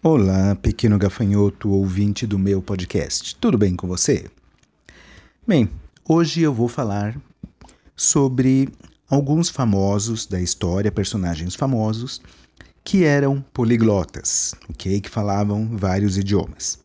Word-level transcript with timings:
Olá, 0.00 0.54
pequeno 0.54 0.96
gafanhoto 0.96 1.70
ouvinte 1.70 2.24
do 2.24 2.38
meu 2.38 2.62
podcast. 2.62 3.34
Tudo 3.34 3.58
bem 3.58 3.74
com 3.74 3.88
você? 3.88 4.30
Bem, 5.44 5.68
hoje 6.08 6.40
eu 6.40 6.54
vou 6.54 6.68
falar 6.68 7.20
sobre 7.96 8.68
alguns 9.10 9.50
famosos 9.50 10.24
da 10.24 10.40
história, 10.40 10.92
personagens 10.92 11.56
famosos 11.56 12.22
que 12.84 13.02
eram 13.02 13.44
poliglotas, 13.52 14.54
ok? 14.70 15.00
Que 15.00 15.10
falavam 15.10 15.76
vários 15.76 16.16
idiomas. 16.16 16.78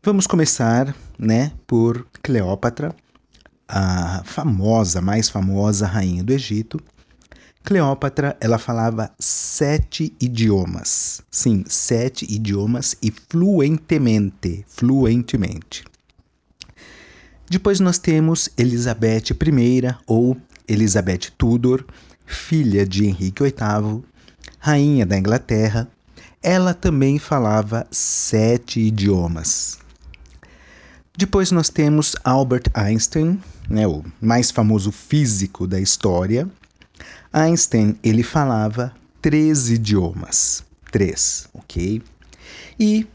Vamos 0.00 0.28
começar, 0.28 0.94
né, 1.18 1.50
por 1.66 2.06
Cleópatra, 2.22 2.94
a 3.66 4.22
famosa, 4.24 5.00
mais 5.00 5.28
famosa 5.28 5.88
rainha 5.88 6.22
do 6.22 6.32
Egito, 6.32 6.80
Cleópatra, 7.62 8.36
ela 8.40 8.58
falava 8.58 9.12
sete 9.18 10.14
idiomas. 10.20 11.20
Sim, 11.30 11.64
sete 11.68 12.24
idiomas 12.28 12.96
e 13.02 13.12
fluentemente, 13.28 14.64
fluentemente. 14.66 15.84
Depois 17.48 17.78
nós 17.78 17.98
temos 17.98 18.48
Elizabeth 18.56 19.30
I 19.32 19.94
ou 20.06 20.36
Elizabeth 20.66 21.32
Tudor, 21.36 21.84
filha 22.24 22.86
de 22.86 23.06
Henrique 23.06 23.42
VIII, 23.42 24.04
rainha 24.58 25.04
da 25.04 25.18
Inglaterra. 25.18 25.88
Ela 26.42 26.72
também 26.72 27.18
falava 27.18 27.86
sete 27.90 28.80
idiomas. 28.80 29.78
Depois 31.16 31.50
nós 31.50 31.68
temos 31.68 32.16
Albert 32.24 32.70
Einstein, 32.72 33.38
né, 33.68 33.86
o 33.86 34.02
mais 34.22 34.50
famoso 34.50 34.90
físico 34.90 35.66
da 35.66 35.78
história. 35.78 36.48
Einstein, 37.32 37.96
ele 38.02 38.22
falava 38.22 38.92
três 39.22 39.70
idiomas. 39.70 40.64
Três, 40.90 41.48
ok? 41.54 42.02
E 42.78 43.06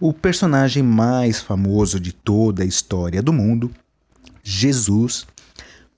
o 0.00 0.12
personagem 0.12 0.82
mais 0.82 1.40
famoso 1.40 2.00
de 2.00 2.12
toda 2.12 2.62
a 2.62 2.66
história 2.66 3.22
do 3.22 3.32
mundo, 3.32 3.70
Jesus, 4.42 5.26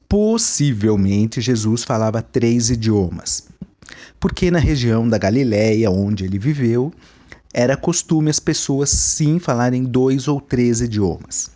possivelmente 0.08 1.40
Jesus 1.40 1.84
falava 1.84 2.20
três 2.20 2.68
idiomas. 2.70 3.48
Porque 4.18 4.50
na 4.50 4.58
região 4.58 5.08
da 5.08 5.18
Galiléia, 5.18 5.90
onde 5.90 6.24
ele 6.24 6.38
viveu, 6.38 6.92
era 7.54 7.77
costume 7.77 8.30
as 8.30 8.40
pessoas 8.40 8.90
sim 8.90 9.38
falarem 9.38 9.84
dois 9.84 10.27
ou 10.27 10.40
três 10.40 10.80
idiomas. 10.80 11.50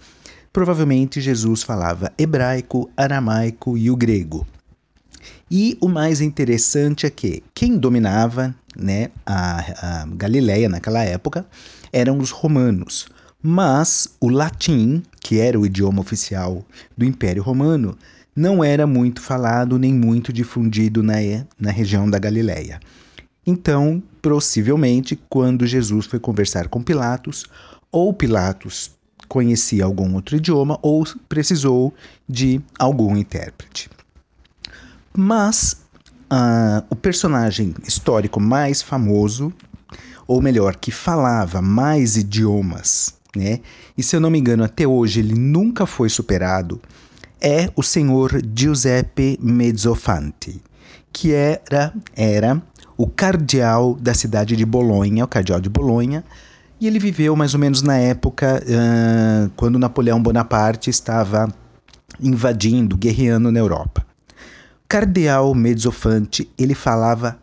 Provavelmente 0.53 1.21
Jesus 1.21 1.63
falava 1.63 2.13
hebraico, 2.17 2.89
aramaico 2.97 3.77
e 3.77 3.91
o 3.91 3.97
grego. 3.97 4.47
E 5.51 5.77
o 5.81 5.89
mais 5.89 6.21
interessante 6.21 7.07
é 7.07 7.11
que 7.11 7.43
quem 7.55 7.79
dominava 7.79 8.55
né, 8.77 9.11
a, 9.25 10.03
a 10.03 10.07
Galileia 10.07 10.69
naquela 10.69 11.03
época 11.03 11.47
eram 11.93 12.19
os 12.19 12.31
romanos. 12.31 13.07
Mas 13.43 14.09
o 14.21 14.29
latim, 14.29 15.03
que 15.21 15.39
era 15.39 15.59
o 15.59 15.65
idioma 15.65 16.01
oficial 16.01 16.65
do 16.97 17.05
Império 17.05 17.43
Romano, 17.43 17.97
não 18.35 18.63
era 18.63 18.87
muito 18.87 19.21
falado 19.21 19.79
nem 19.79 19.95
muito 19.95 20.33
difundido 20.33 21.03
na, 21.03 21.15
na 21.59 21.71
região 21.71 22.11
da 22.11 22.19
Galileia. 22.19 22.81
Então, 23.47 24.03
possivelmente, 24.21 25.19
quando 25.29 25.67
Jesus 25.67 26.07
foi 26.07 26.19
conversar 26.19 26.69
com 26.69 26.83
Pilatos, 26.83 27.47
ou 27.93 28.13
Pilatos 28.13 28.91
conhecia 29.29 29.85
algum 29.85 30.15
outro 30.15 30.37
idioma, 30.37 30.79
ou 30.83 31.05
precisou 31.29 31.95
de 32.29 32.61
algum 32.79 33.17
intérprete. 33.17 33.89
Mas 35.17 35.77
uh, 36.31 36.85
o 36.91 36.97
personagem 36.97 37.75
histórico 37.87 38.39
mais 38.39 38.83
famoso, 38.83 39.53
ou 40.27 40.43
melhor, 40.43 40.77
que 40.77 40.91
falava 40.91 41.63
mais 41.63 42.17
idiomas, 42.17 43.15
né? 43.35 43.61
E 43.97 44.03
se 44.03 44.15
eu 44.15 44.21
não 44.21 44.31
me 44.31 44.39
engano, 44.39 44.65
até 44.65 44.87
hoje 44.87 45.21
ele 45.21 45.35
nunca 45.35 45.87
foi 45.87 46.09
superado, 46.09 46.81
é 47.41 47.71
o 47.77 47.83
senhor 47.83 48.41
Giuseppe 48.55 49.39
Mezzofanti, 49.41 50.63
que 51.13 51.33
era, 51.33 51.93
era 52.15 52.61
o 52.97 53.07
cardeal 53.07 53.95
da 53.95 54.15
cidade 54.15 54.57
de 54.57 54.65
Bolonha, 54.65 55.25
o 55.25 55.29
cardeal 55.29 55.61
de 55.61 55.69
Bolonha, 55.69 56.25
e 56.81 56.87
ele 56.87 56.99
viveu 56.99 57.35
mais 57.35 57.55
ou 57.55 57.61
menos 57.61 57.83
na 57.83 57.97
época 57.97 58.63
uh, 58.63 59.51
quando 59.57 59.79
Napoleão 59.79 60.23
Bonaparte 60.23 60.91
estava 60.91 61.49
invadindo, 62.21 62.97
guerreando 62.97 63.51
na 63.51 63.59
Europa. 63.59 64.07
Cardeal 64.89 65.53
Mezzofanti, 65.55 66.49
ele 66.57 66.75
falava 66.75 67.39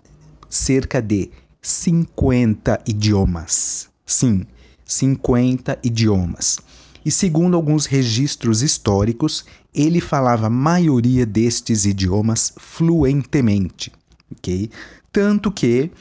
cerca 0.50 1.02
de 1.02 1.30
50 1.62 2.82
idiomas. 2.88 3.90
Sim, 4.06 4.46
50 4.86 5.78
idiomas. 5.84 6.60
E 7.06 7.12
segundo 7.12 7.56
alguns 7.56 7.86
registros 7.86 8.62
históricos, 8.62 9.46
ele 9.76 10.00
falava 10.00 10.48
a 10.48 10.50
maioria 10.50 11.26
destes 11.26 11.86
idiomas 11.86 12.54
fluentemente, 12.58 13.92
ok? 14.32 14.70
Tanto 15.12 15.52
que 15.52 15.92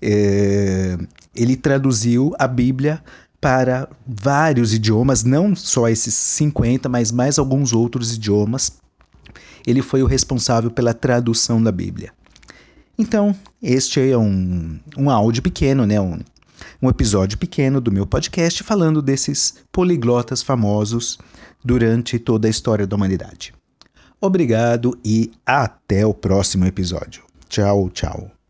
é, 0.00 0.96
ele 1.34 1.56
traduziu 1.56 2.32
a 2.38 2.46
Bíblia 2.46 3.02
para 3.40 3.88
vários 4.06 4.72
idiomas, 4.72 5.24
não 5.24 5.56
só 5.56 5.88
esses 5.88 6.14
50, 6.14 6.88
mas 6.88 7.10
mais 7.10 7.40
alguns 7.40 7.72
outros 7.72 8.14
idiomas, 8.14 8.72
ele 9.66 9.82
foi 9.82 10.02
o 10.02 10.06
responsável 10.06 10.70
pela 10.70 10.94
tradução 10.94 11.62
da 11.62 11.72
Bíblia. 11.72 12.12
Então, 12.98 13.34
este 13.62 14.00
é 14.00 14.16
um, 14.16 14.78
um 14.96 15.10
áudio 15.10 15.42
pequeno, 15.42 15.86
né? 15.86 16.00
Um, 16.00 16.18
um 16.80 16.88
episódio 16.88 17.38
pequeno 17.38 17.80
do 17.80 17.90
meu 17.90 18.06
podcast 18.06 18.62
falando 18.62 19.02
desses 19.02 19.54
poliglotas 19.72 20.42
famosos 20.42 21.18
durante 21.64 22.18
toda 22.18 22.46
a 22.46 22.50
história 22.50 22.86
da 22.86 22.96
humanidade. 22.96 23.52
Obrigado 24.20 24.96
e 25.04 25.32
até 25.44 26.06
o 26.06 26.14
próximo 26.14 26.64
episódio. 26.64 27.24
Tchau, 27.48 27.90
tchau. 27.90 28.41